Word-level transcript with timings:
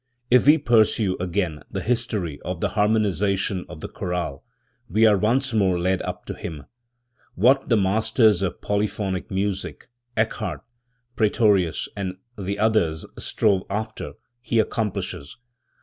If 0.31 0.47
we 0.47 0.57
pursue, 0.57 1.15
again, 1.19 1.61
the 1.69 1.79
history 1.81 2.39
of 2.43 2.59
the 2.59 2.69
harmonisation 2.69 3.65
of 3.69 3.81
the 3.81 3.87
chorale, 3.87 4.43
we 4.89 5.05
are 5.05 5.15
once 5.15 5.53
more 5.53 5.77
led 5.77 6.01
up 6.01 6.25
to 6.25 6.33
him. 6.33 6.63
What 7.35 7.69
the 7.69 7.77
masters 7.77 8.41
of 8.41 8.61
polyphonic 8.61 9.29
music, 9.29 9.89
Eccard, 10.17 10.61
Praetorius 11.15 11.87
and 11.95 12.15
the 12.35 12.57
others 12.57 13.05
strove 13.19 13.61
after, 13.69 14.13
he 14.41 14.57
accomplishes. 14.57 15.37